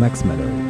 Max 0.00 0.24
Malloy. 0.24 0.69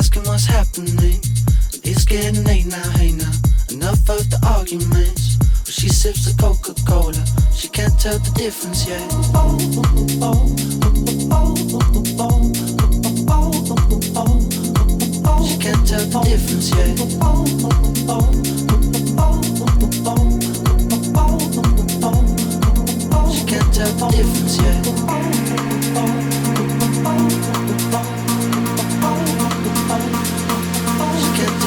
asking 0.00 0.22
what's 0.22 0.46
happening. 0.46 1.20
It's 1.84 2.06
getting 2.06 2.42
late 2.44 2.64
now, 2.64 2.90
hey 2.96 3.12
now. 3.12 3.30
Enough 3.70 4.08
of 4.08 4.30
the 4.30 4.40
arguments. 4.56 5.36
But 5.36 5.74
she 5.74 5.90
sips 5.90 6.24
the 6.24 6.32
Coca 6.40 6.72
Cola, 6.88 7.22
she 7.54 7.68
can't 7.68 7.92
tell 8.00 8.18
the 8.18 8.30
difference 8.32 8.88
yet. 8.88 8.96
Yet. 8.96 9.10
She 15.46 15.56
can't 15.64 15.86
tell 15.86 16.06
the 16.08 16.20
difference 16.24 16.70
yet. 16.70 16.96
She 23.34 23.44
can't 23.44 23.74
tell 23.74 23.92
the 24.00 24.06
difference 24.16 24.56
yet. 24.62 25.69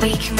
we 0.00 0.16
can 0.16 0.39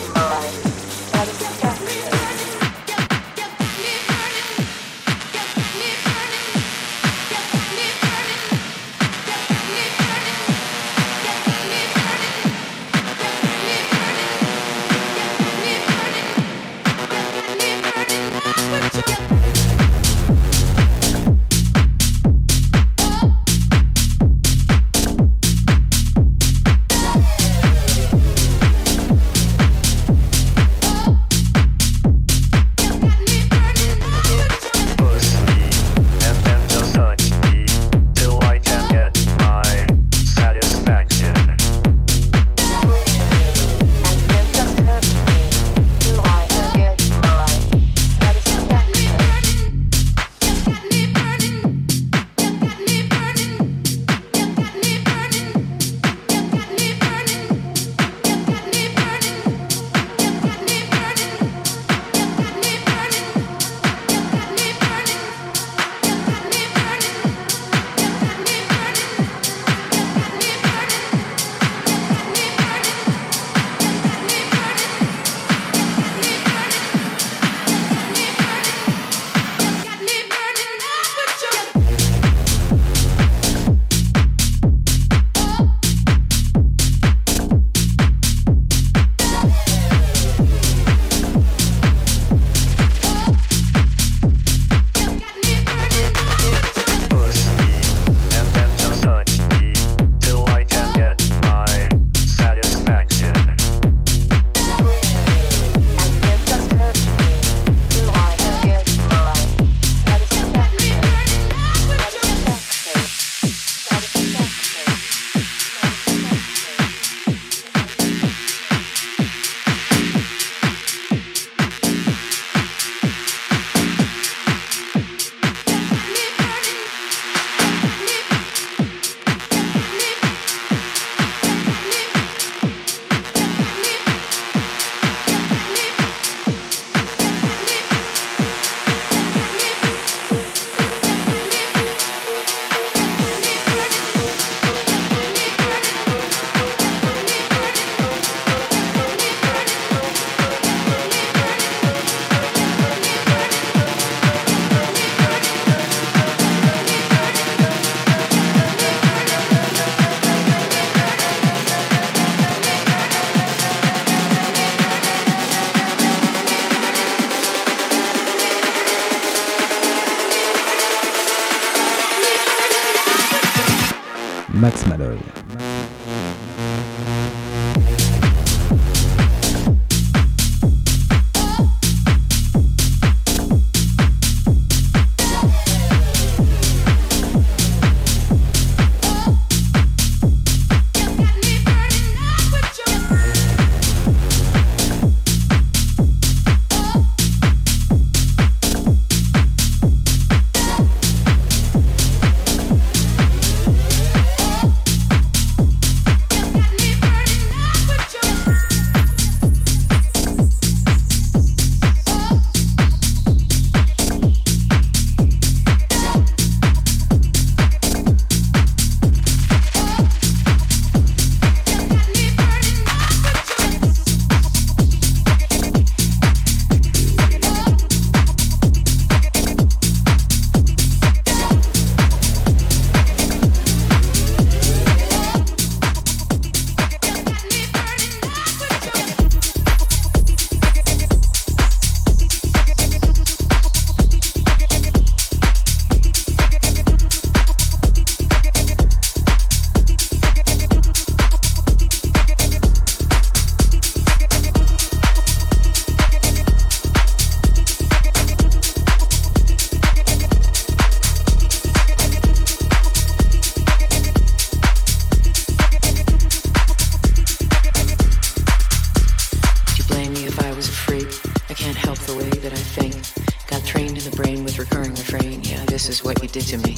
This 275.81 275.97
is 275.97 276.03
what 276.03 276.21
you 276.21 276.27
did 276.27 276.43
to 276.43 276.57
me. 276.59 276.77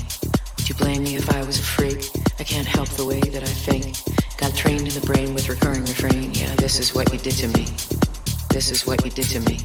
Would 0.56 0.70
you 0.70 0.76
blame 0.76 1.04
me 1.04 1.18
if 1.18 1.30
I 1.30 1.44
was 1.44 1.60
a 1.60 1.62
freak? 1.62 2.10
I 2.40 2.46
can't 2.46 2.66
help 2.66 2.88
the 2.88 3.06
way 3.06 3.20
that 3.20 3.44
I 3.44 3.54
think. 3.68 3.98
Got 4.38 4.56
trained 4.56 4.88
in 4.88 4.94
the 4.98 5.06
brain 5.06 5.34
with 5.34 5.50
recurring 5.50 5.82
refrain. 5.82 6.34
Yeah, 6.34 6.56
this 6.56 6.80
is 6.80 6.96
what 6.96 7.12
you 7.12 7.20
did 7.20 7.34
to 7.34 7.50
me. 7.50 7.66
This 8.48 8.72
is 8.72 8.88
what 8.88 9.04
you 9.04 9.12
did 9.12 9.26
to 9.26 9.42
me. 9.42 9.60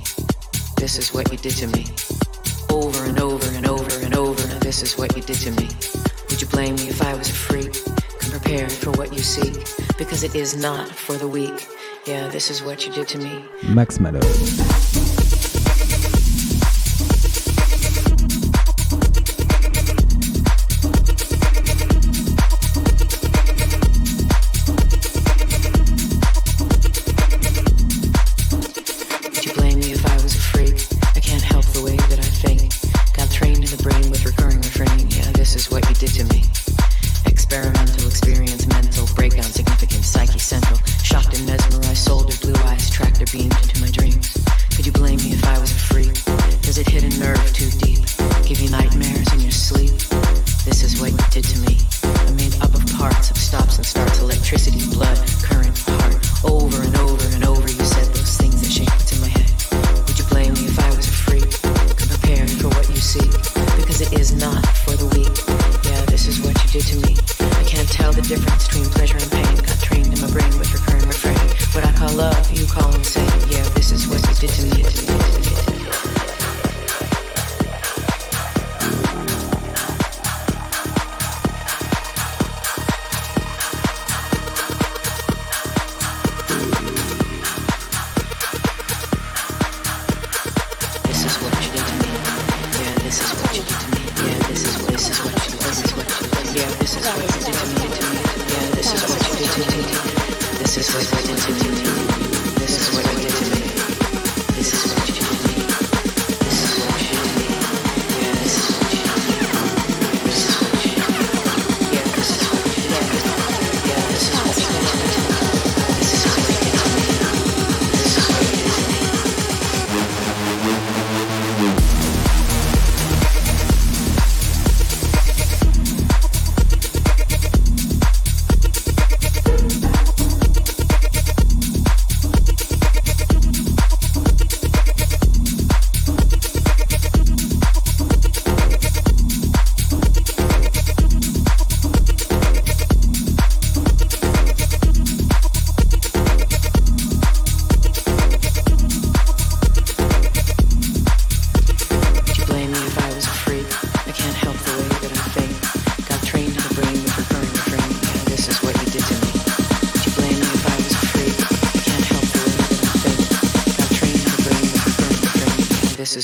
This 0.76 0.98
is 0.98 1.14
what 1.14 1.30
you 1.30 1.38
did 1.38 1.52
to 1.52 1.68
me. 1.68 1.86
Over 2.68 3.04
and 3.04 3.20
over 3.20 3.48
and 3.54 3.68
over 3.68 4.04
and 4.04 4.16
over. 4.16 4.44
Now 4.48 4.58
this 4.58 4.82
is 4.82 4.98
what 4.98 5.14
you 5.14 5.22
did 5.22 5.38
to 5.46 5.52
me. 5.52 5.68
Would 6.30 6.42
you 6.42 6.48
blame 6.48 6.74
me 6.74 6.88
if 6.88 7.00
I 7.00 7.14
was 7.14 7.30
a 7.30 7.32
freak? 7.32 7.72
Come 8.18 8.32
prepared 8.32 8.72
for 8.72 8.90
what 8.90 9.12
you 9.12 9.20
seek, 9.20 9.54
because 9.96 10.24
it 10.24 10.34
is 10.34 10.56
not 10.56 10.88
for 10.88 11.14
the 11.14 11.28
weak. 11.28 11.68
Yeah, 12.06 12.26
this 12.26 12.50
is 12.50 12.64
what 12.64 12.84
you 12.84 12.92
did 12.92 13.06
to 13.06 13.18
me. 13.18 13.44
Max 13.62 14.00
Malone. 14.00 14.97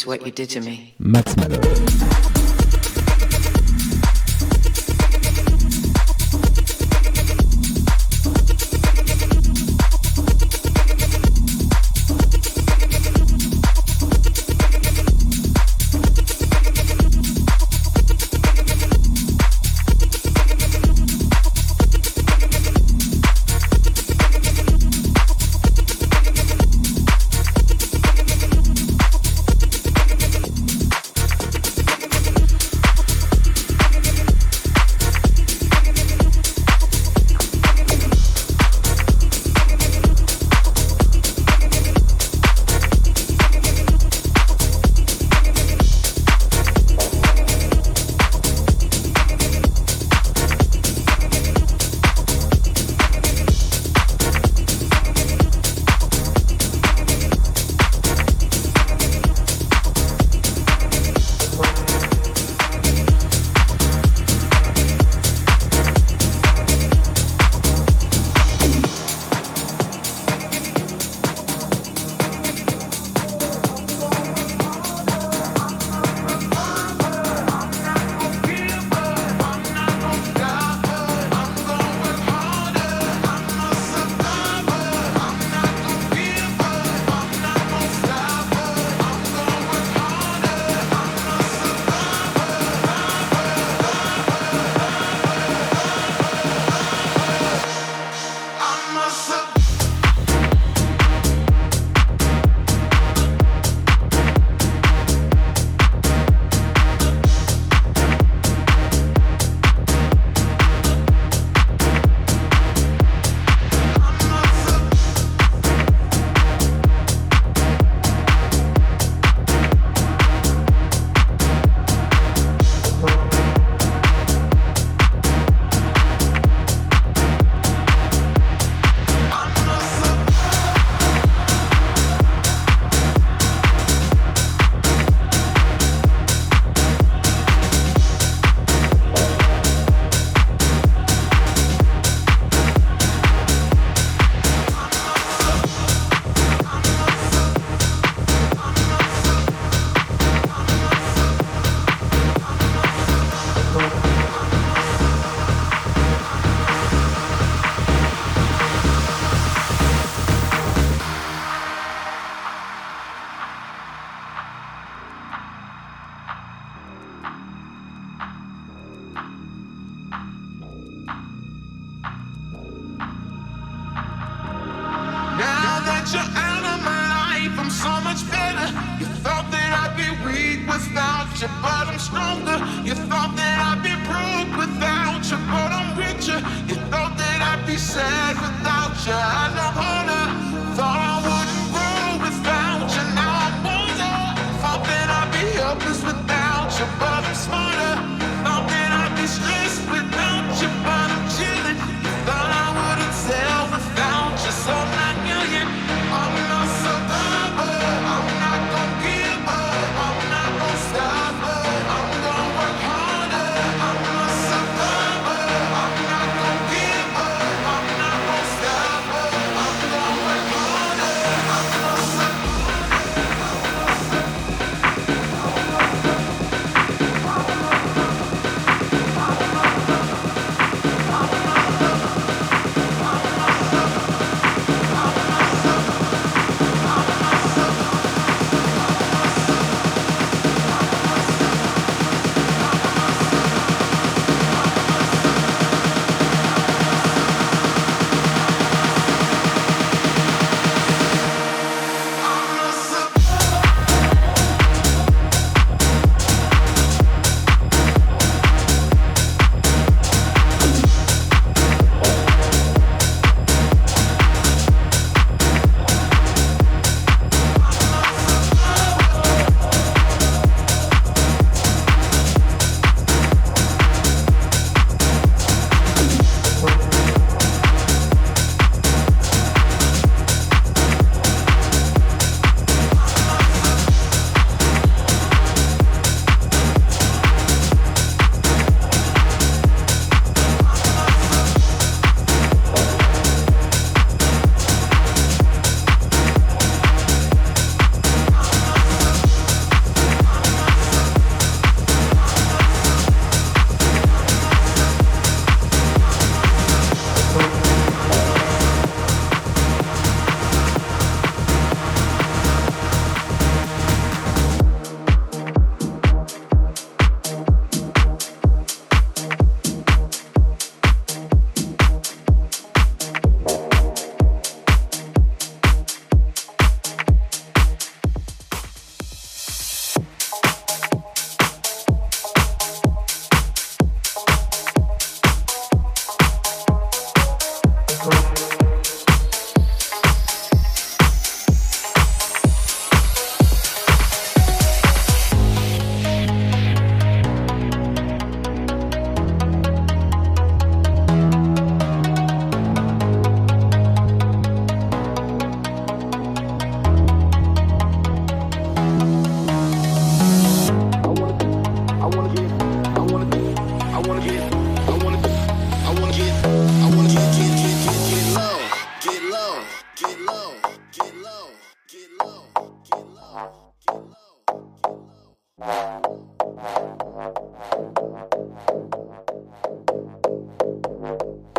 what 0.07 0.25
you 0.25 0.33
did 0.33 0.51
to 0.51 0.61
me. 0.61 0.95
Max 0.99 1.35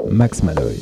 Max 0.06 0.43
Malloy. 0.43 0.76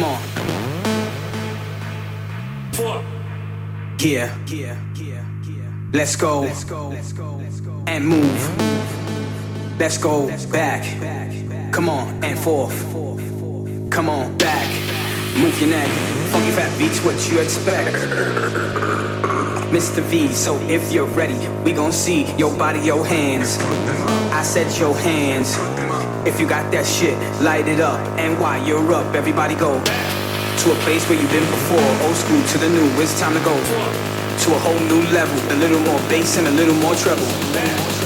Come 0.00 0.12
on. 0.12 0.22
Four. 2.72 3.04
Yeah. 3.98 4.34
Let's 5.92 6.16
go. 6.16 6.44
And 7.86 8.08
move. 8.08 9.78
Let's 9.78 9.98
go 9.98 10.28
back. 10.50 10.84
Come 11.70 11.90
on 11.90 12.24
and 12.24 12.38
forth. 12.38 12.80
Come 13.90 14.08
on 14.08 14.38
back. 14.38 14.66
Move 15.36 15.60
your 15.60 15.68
neck. 15.68 15.88
Funky 16.32 16.50
fat 16.52 16.78
beats 16.78 17.04
what 17.04 17.16
you 17.30 17.38
expect. 17.38 17.94
Mr. 19.70 20.00
V, 20.04 20.28
so 20.32 20.56
if 20.62 20.90
you're 20.92 21.04
ready, 21.08 21.46
we 21.62 21.72
gon' 21.74 21.92
see 21.92 22.24
your 22.36 22.56
body, 22.56 22.80
your 22.80 23.04
hands. 23.04 23.58
I 24.32 24.42
said 24.44 24.74
your 24.78 24.96
hands. 24.96 25.58
If 26.26 26.38
you 26.38 26.46
got 26.46 26.70
that 26.72 26.84
shit, 26.84 27.16
light 27.40 27.66
it 27.66 27.80
up. 27.80 27.98
And 28.20 28.38
while 28.38 28.60
you're 28.60 28.92
up, 28.92 29.14
everybody 29.14 29.54
go 29.54 29.72
to 29.80 30.66
a 30.68 30.76
place 30.84 31.08
where 31.08 31.16
you've 31.16 31.32
been 31.32 31.48
before. 31.48 31.80
Old 32.04 32.16
school 32.16 32.42
to 32.44 32.58
the 32.58 32.68
new, 32.68 32.84
it's 33.00 33.18
time 33.18 33.32
to 33.32 33.40
go 33.40 33.56
to 33.56 34.48
a 34.52 34.60
whole 34.60 34.80
new 34.84 35.00
level. 35.16 35.32
A 35.52 35.56
little 35.56 35.80
more 35.80 35.98
bass 36.12 36.36
and 36.36 36.46
a 36.46 36.50
little 36.50 36.76
more 36.76 36.94
treble. 36.94 37.24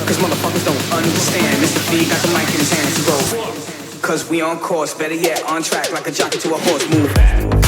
Cause 0.06 0.18
motherfuckers 0.22 0.64
don't 0.64 0.84
understand. 0.94 1.58
Mr. 1.58 1.82
V 1.90 2.06
got 2.08 2.22
the 2.22 2.30
mic 2.30 2.46
in 2.54 2.62
his 2.62 2.70
hands 2.70 2.94
to 2.94 3.02
go. 3.02 4.00
Cause 4.00 4.30
we 4.30 4.40
on 4.40 4.60
course, 4.60 4.94
better 4.94 5.14
yet, 5.14 5.42
on 5.50 5.64
track 5.64 5.90
like 5.90 6.06
a 6.06 6.12
jockey 6.12 6.38
to 6.38 6.54
a 6.54 6.58
horse. 6.58 6.88
Move. 6.90 7.63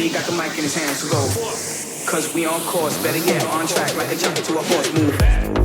V 0.00 0.08
got 0.08 0.24
the 0.24 0.32
mic 0.32 0.56
in 0.56 0.64
his 0.64 0.74
hands, 0.74 1.00
so 1.00 1.10
go. 1.10 1.20
Cause 2.10 2.32
we 2.32 2.46
on 2.46 2.58
course, 2.62 2.96
better 3.02 3.18
yet, 3.18 3.44
on 3.48 3.66
track 3.66 3.94
like 3.96 4.10
a 4.10 4.16
jump 4.16 4.34
to 4.34 4.56
a 4.56 4.62
horse 4.62 4.90
move. 4.94 5.59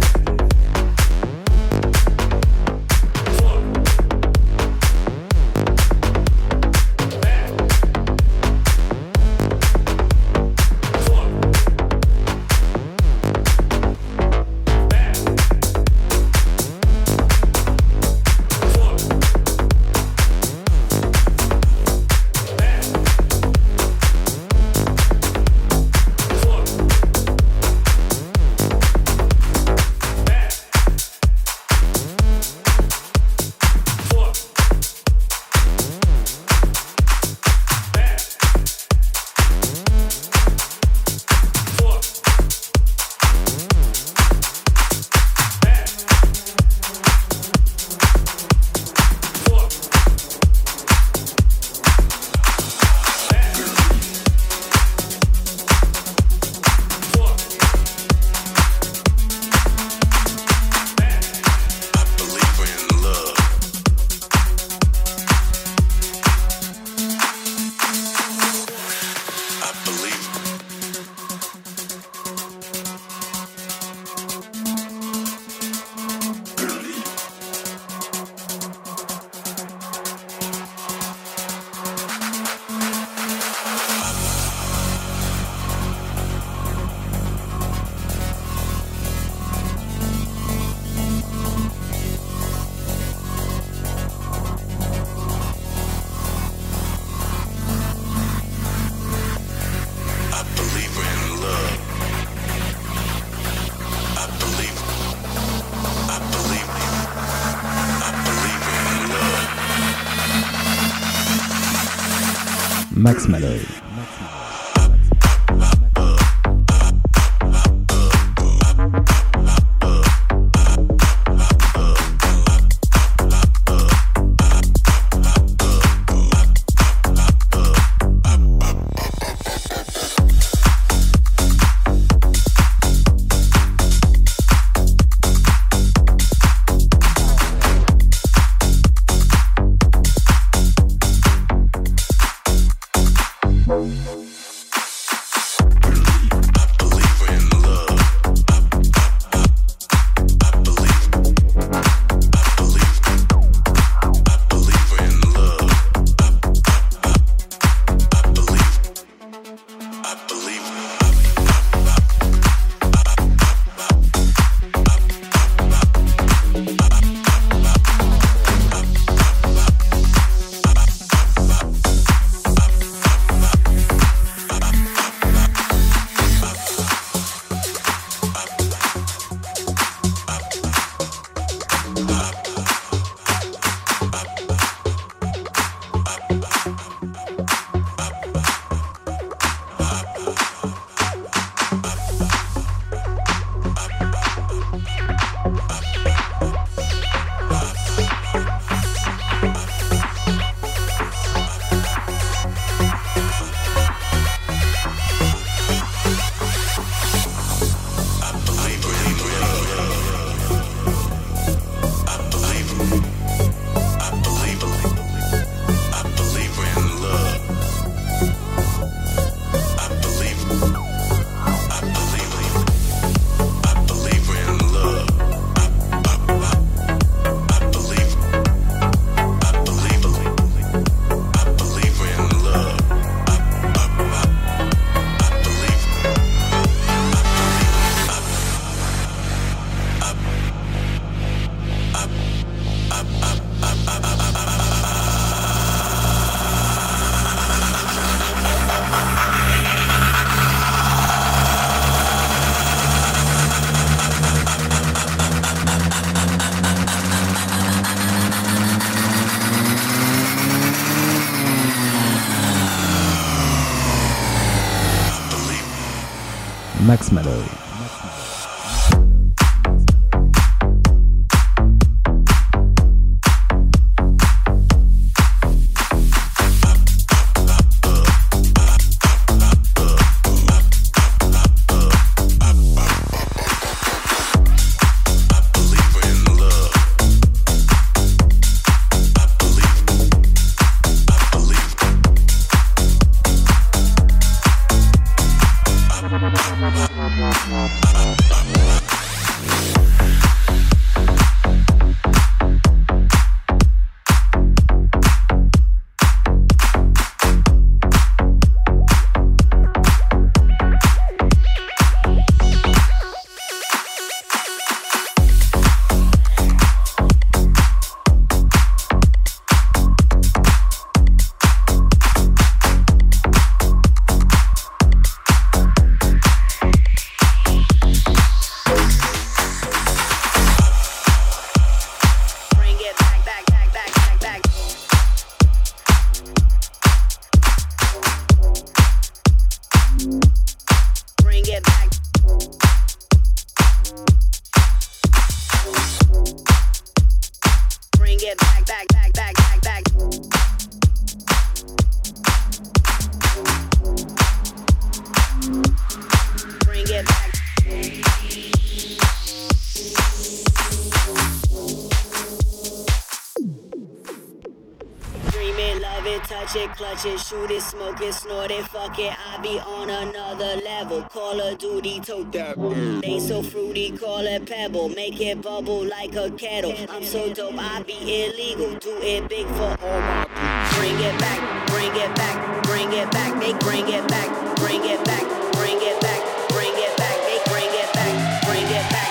Duty 371.57 372.01
tote 372.01 372.31
that. 372.33 372.57
They 373.01 373.19
so 373.19 373.41
fruity, 373.41 373.91
call 373.97 374.19
it 374.19 374.45
pebble. 374.45 374.89
Make 374.89 375.21
it 375.21 375.41
bubble 375.41 375.85
like 375.85 376.13
a 376.15 376.29
kettle. 376.31 376.75
I'm 376.89 377.03
so 377.03 377.33
dope, 377.33 377.55
I 377.57 377.81
be 377.83 377.93
illegal. 377.93 378.75
Do 378.79 378.97
it 379.01 379.29
big 379.29 379.47
for 379.47 379.75
all 379.81 380.01
my 380.01 380.25
people. 380.25 380.79
Bring 380.79 380.99
it 380.99 381.17
back, 381.19 381.67
bring 381.67 381.95
it 381.95 382.13
back, 382.15 382.63
bring 382.63 382.91
it 382.91 383.09
back. 383.11 383.39
They 383.39 383.53
bring 383.59 383.87
it 383.87 384.07
back, 384.07 384.55
bring 384.57 384.83
it 384.83 385.03
back, 385.05 385.23
bring 385.53 385.79
it 385.79 386.01
back, 386.01 386.21
bring 386.49 386.73
it 386.75 386.97
back. 386.97 387.15
They 387.25 387.39
bring 387.49 387.65
it 387.65 387.85
back, 387.87 388.11
bring 388.43 388.61
it 388.65 388.83
back. 388.83 389.05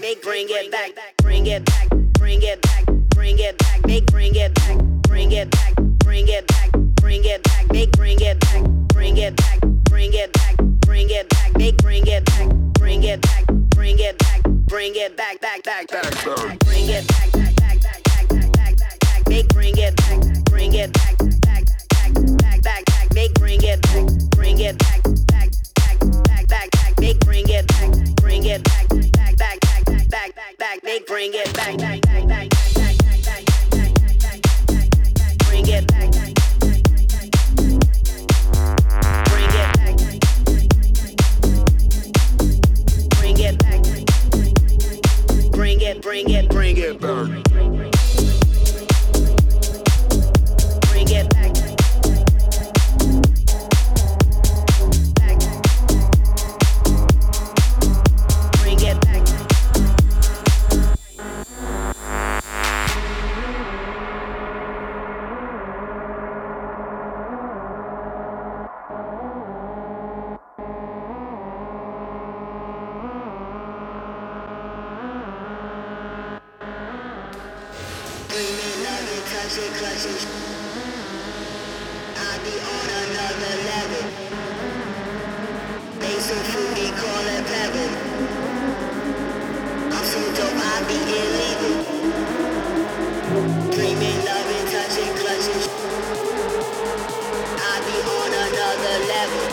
They 0.00 0.14
bring 0.22 0.48
it 0.50 0.70
back, 0.70 0.92
bring 1.22 1.46
it 1.46 1.64
back, 1.64 1.88
bring 2.14 2.42
it 2.42 2.62
back, 2.62 2.84
bring 3.10 3.38
it 3.38 3.58
back. 3.58 3.82
They 3.84 4.00
bring 4.00 4.34
it 4.34 4.54
back, 4.54 4.78
bring 5.02 5.32
it 5.32 5.50
back 5.50 5.79
it 6.30 6.46
back, 6.46 6.70
bring 6.96 7.24
it 7.24 7.42
back. 7.42 7.66
They 7.68 7.86
bring 7.86 8.18
it 8.20 8.38
back, 8.40 8.64
bring 8.88 9.16
it 9.16 9.36
back, 9.36 9.60
bring 9.84 10.12
it 10.14 10.32
back, 10.32 10.56
bring 10.80 11.10
it 11.10 11.28
back. 11.28 11.52
They 11.54 11.72
bring 11.72 12.06
it 12.06 12.24
back, 12.24 12.48
bring 12.74 13.02
it 13.02 13.20
back, 13.20 13.46
bring 13.70 13.98
it 13.98 14.18
back, 14.18 14.42
bring 14.66 14.94
it 14.94 15.16
back, 15.16 15.40
back, 15.40 15.62
back, 15.64 15.88
back, 15.88 16.12
bring 16.60 16.88
it 16.88 17.06
back, 17.08 17.32
back, 17.32 17.56
back, 17.56 17.80
back, 17.80 18.02
back, 18.04 18.28
back, 18.28 18.52
back, 18.52 18.76
back, 18.78 18.98
back. 19.00 19.24
They 19.26 19.42
bring 19.44 19.76
it 19.76 19.96
back, 19.96 20.44
bring 20.44 20.74
it 20.74 20.92
back, 20.92 21.18
back, 21.18 21.40
back, 21.40 22.14
back, 22.14 22.62
back, 22.62 22.84
back. 22.86 23.08
They 23.10 23.28
bring 23.34 23.60
it 23.62 23.82
back, 23.82 24.30
bring 24.30 24.58
it 24.60 24.78
back, 24.78 25.02
back, 25.26 25.50
back, 25.74 25.98
back, 25.98 26.48
back, 26.48 26.70
back. 26.70 26.96
They 26.96 27.14
bring 27.24 27.48
it 27.48 27.66
back, 27.66 27.90
bring 28.16 28.44
it 28.44 28.62
back, 28.64 28.88
back, 28.88 29.12
back, 29.12 29.60
back, 29.60 29.84
back, 29.84 30.08
back, 30.08 30.34
back, 30.34 30.58
back. 30.58 30.80
They 30.82 31.00
bring 31.00 31.32
it 31.34 31.52
back, 31.54 31.76
back, 31.78 32.00
back, 32.02 32.22
back, 32.22 32.28
back, 32.28 32.28
back, 32.28 32.50
back, 32.50 32.74
back, 32.74 32.99
bring 45.60 45.82
it, 45.82 46.00
bring 46.00 46.30
it, 46.30 46.48
bring 46.48 46.78
it 46.78 46.98
back. 46.98 47.89
I 79.50 79.56
be 82.44 82.54
on 82.54 82.88
another 83.02 83.54
level. 83.66 84.04
Call 86.94 87.26
it 87.26 87.44
pebble. 87.50 87.92
I'm 89.90 90.04
so 90.06 90.20
dope, 90.38 90.54
I 90.54 90.86
be 90.86 90.98
illegal. 91.18 91.76
Dreaming, 93.72 94.18
loving, 94.24 94.66
touching, 94.70 95.14
clutching. 95.18 95.66
I 97.50 97.74
be 97.86 97.96
on 98.06 98.30
another 98.46 98.96
level. 99.10 99.44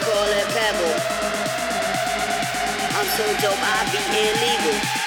Call 0.00 0.30
it 0.40 0.48
pebble. 0.56 0.96
I'm 2.96 3.08
so 3.18 3.24
dope, 3.42 3.60
I 3.60 3.84
be 3.92 4.00
illegal. 4.16 5.01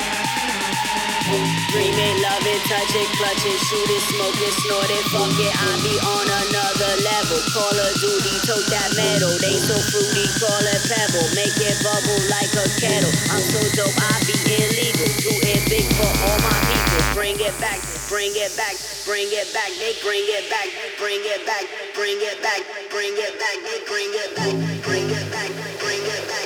Dreaming, 1.26 2.22
loving, 2.22 2.62
touching, 2.70 3.10
clutching, 3.18 3.58
shooting, 3.66 4.04
smoking, 4.14 4.54
snorting, 4.62 5.06
fuck 5.10 5.34
it, 5.42 5.50
I 5.58 5.74
be 5.82 5.98
on 5.98 6.28
another 6.30 6.94
level. 7.02 7.42
Call 7.50 7.74
of 7.74 7.94
Duty, 7.98 8.36
tote 8.46 8.70
that 8.70 8.94
metal. 8.94 9.34
They 9.42 9.58
so 9.58 9.74
fruity, 9.90 10.30
call 10.38 10.62
it 10.70 10.82
pebble. 10.86 11.26
Make 11.34 11.58
it 11.58 11.82
bubble 11.82 12.22
like 12.30 12.54
a 12.54 12.70
kettle. 12.78 13.10
I'm 13.34 13.42
so 13.42 13.58
dope, 13.74 13.98
I 13.98 14.22
be 14.30 14.38
illegal. 14.38 15.10
Do 15.26 15.34
it 15.50 15.66
big 15.66 15.90
for 15.98 16.06
all 16.06 16.40
my 16.46 16.54
people. 16.70 17.02
Bring 17.18 17.42
it 17.42 17.58
back, 17.58 17.82
bring 18.06 18.30
it 18.38 18.54
back, 18.54 18.78
bring 19.10 19.26
it 19.34 19.50
back. 19.50 19.74
They 19.82 19.98
bring 20.06 20.30
it 20.30 20.46
back, 20.54 20.70
bring 21.02 21.26
it 21.26 21.42
back, 21.42 21.66
bring 21.98 22.22
it 22.22 22.38
back, 22.46 22.62
bring 22.94 23.18
it 23.18 23.34
back. 23.42 23.58
They 23.66 23.82
bring 23.90 24.14
it 24.14 24.30
back, 24.38 24.54
bring 24.86 25.10
it 25.10 25.26
back, 25.34 25.50
bring 25.82 26.06
it 26.06 26.24
back. 26.30 26.46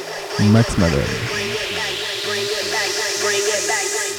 Max 0.56 0.72
Malone. 0.80 1.49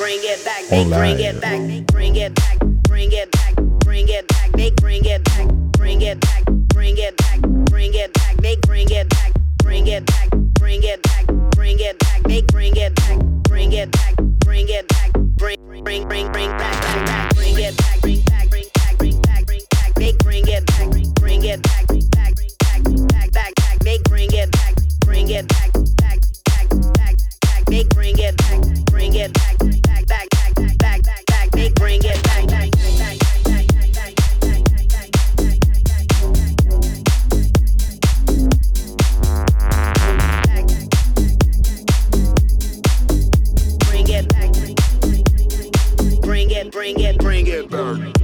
Bring 0.00 0.20
it 0.22 0.42
back. 0.46 0.64
They 0.70 0.84
bring 0.88 1.20
it 1.20 1.40
back, 1.42 1.86
bring 1.92 2.16
it 2.16 2.34
back, 2.34 2.58
bring 2.88 3.12
it 3.12 3.30
back, 3.30 3.54
bring 3.84 4.08
it 4.08 4.26
back. 4.28 4.50
They 4.52 4.70
bring 4.70 5.04
it 5.04 5.22
back, 5.24 5.46
bring 5.72 6.00
it 6.00 6.18
back, 6.20 6.44
bring 6.72 6.96
it 6.96 7.16
back, 7.18 7.40
bring 7.68 7.92
it 7.92 8.12
back. 8.14 8.36
They 8.38 8.56
bring 8.62 8.88
it 8.90 9.08
back, 9.10 9.32
bring 9.58 9.86
it 9.86 10.06
back, 10.06 10.30
bring 10.56 10.82
it 10.84 11.02
back, 11.02 11.26
bring 11.50 11.78
it 11.78 11.98
back. 11.98 12.22
They 12.24 12.40
bring 12.40 12.76
it 12.76 12.94
back, 12.96 13.18
bring 13.44 13.72
it 13.72 13.92
back, 13.92 14.16
bring 14.40 14.68
it 14.70 14.88
back, 14.88 15.12
bring 15.36 15.56
bring 15.66 16.08
bring 16.08 16.32
bring 16.32 16.32
back 16.32 16.58
back 16.58 17.06
back. 17.06 17.34
Bring 17.34 17.58
it 17.58 17.76
back, 17.76 18.00
bring 18.00 18.22
back, 18.22 18.48
bring 18.48 18.72
back, 18.72 18.96
bring 18.96 19.20
back, 19.20 19.46
bring 19.46 19.62
back. 19.70 19.94
They 19.96 20.12
bring 20.24 20.48
it 20.48 20.66
back, 20.66 20.88
bring 21.20 21.44
it 21.44 21.62
back, 21.62 21.86
bring 21.86 22.08
back, 22.08 22.34
bring 22.34 23.06
back, 23.06 23.32
back 23.32 23.32
back 23.32 23.54
back. 23.54 23.78
They 23.80 23.98
bring 24.08 24.32
it 24.32 24.50
back, 24.50 24.74
bring 25.04 25.28
it 25.28 25.46
back, 25.46 25.72
back 25.98 26.18
back 26.46 26.68
back 26.94 27.16
back. 27.42 27.64
They 27.66 27.84
bring 27.84 28.18
it 28.18 28.34
back, 28.38 28.60
bring 28.86 29.14
it 29.14 29.34
back 29.34 29.59
bring 31.90 32.04
it 32.04 32.22
back. 32.22 32.46
Bring 46.22 46.50
it, 46.50 46.70
bring 46.70 47.00
it, 47.00 47.18
bring 47.18 47.46
it 47.48 47.70
back. 47.70 48.19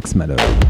Max 0.00 0.14
Malloy. 0.14 0.69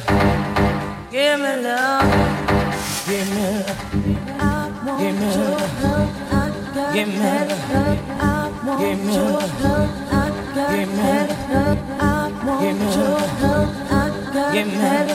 give 14.53 14.67
me, 14.67 15.10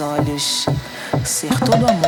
olhos 0.00 0.66
ser 1.24 1.58
todo 1.60 1.86
amor. 1.88 2.03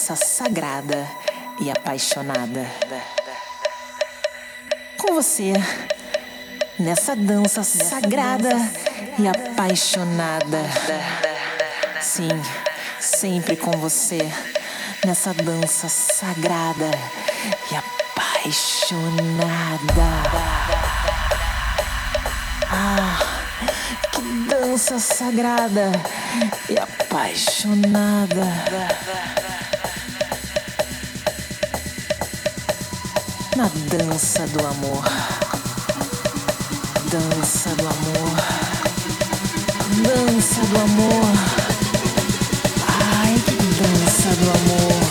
dança 0.00 0.16
sagrada 0.16 1.06
e 1.60 1.70
apaixonada. 1.70 2.66
Com 4.96 5.12
você, 5.12 5.52
nessa 6.78 7.14
dança 7.14 7.62
sagrada 7.62 8.48
e 9.18 9.28
apaixonada. 9.28 10.58
Sim, 12.00 12.30
sempre 12.98 13.56
com 13.56 13.72
você, 13.72 14.20
nessa 15.04 15.34
dança 15.34 15.86
sagrada 15.86 16.90
e 17.70 17.76
apaixonada. 17.76 19.50
Ah, 22.70 23.18
que 24.12 24.22
dança 24.48 24.98
sagrada 24.98 25.92
e 26.70 26.78
apaixonada. 26.78 28.46
na 33.60 33.70
dança 33.94 34.46
do 34.46 34.66
amor. 34.66 35.04
Dança 37.10 37.68
do 37.76 37.86
amor. 37.86 38.30
Dança 40.02 40.60
do 40.62 40.76
amor. 40.80 41.32
Ai, 43.18 43.34
que 43.44 43.52
dança 43.52 44.34
do 44.36 44.50
amor. 44.50 45.09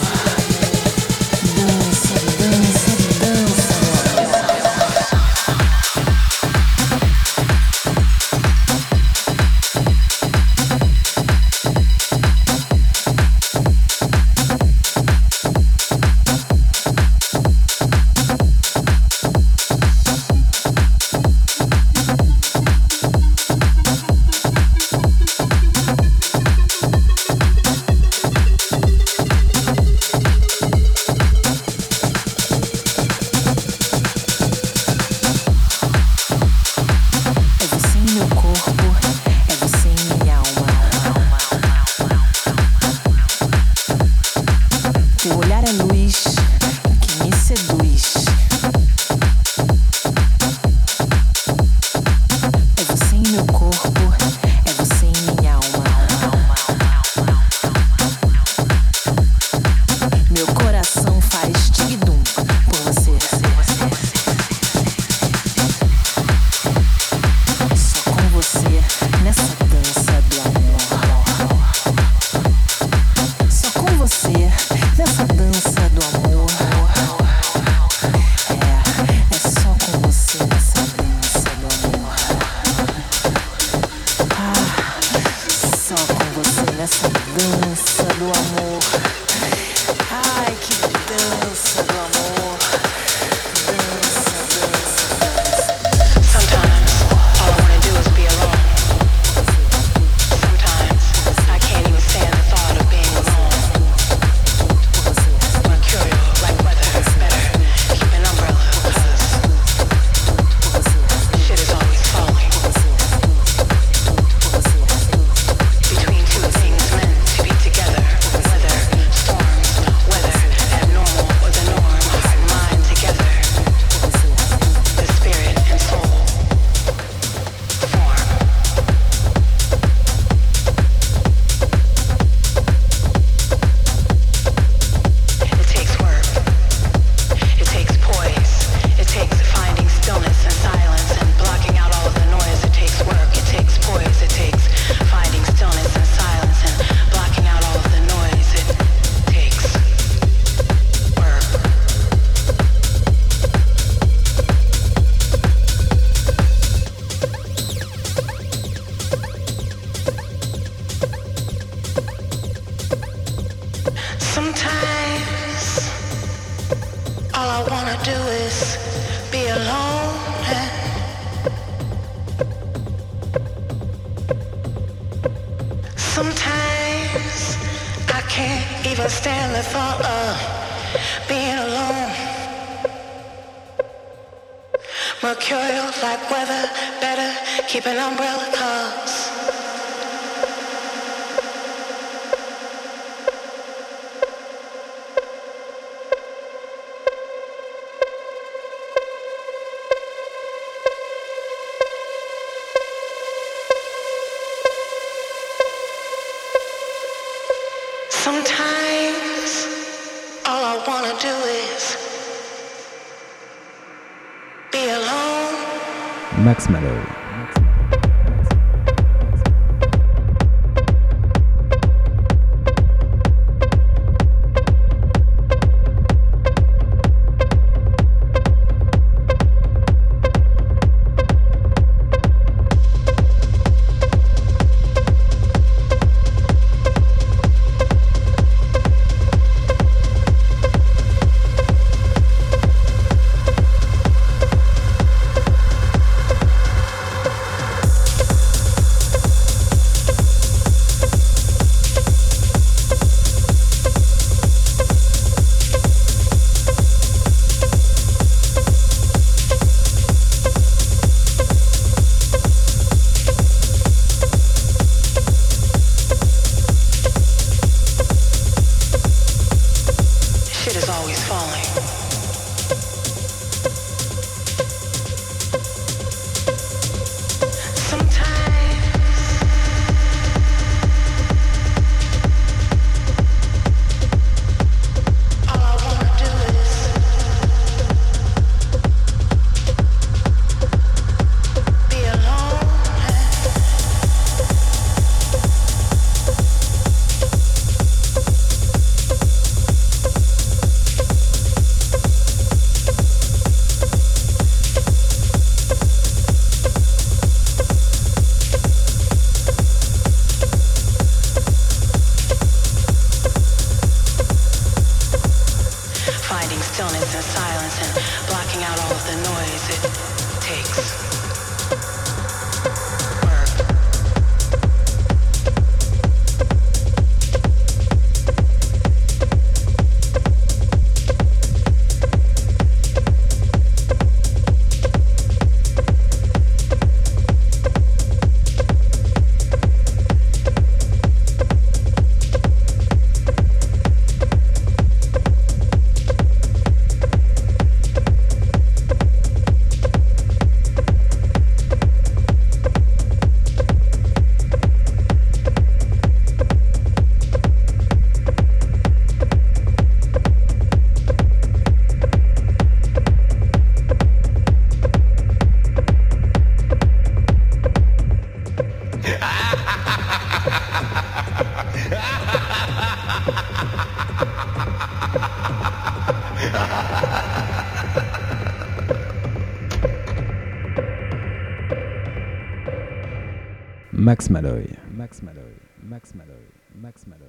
Max 384.19 384.29
Malloy. 384.29 384.75
Max 384.91 385.21
Malloy. 385.23 385.53
Max 385.81 386.13
Malloy. 386.13 386.43
Max 386.75 387.07
Malloy. 387.07 387.28